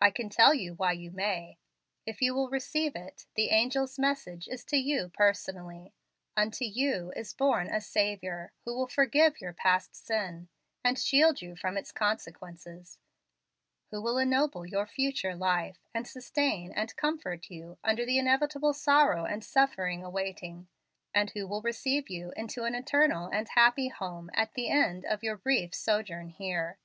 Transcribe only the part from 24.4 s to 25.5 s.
the end of your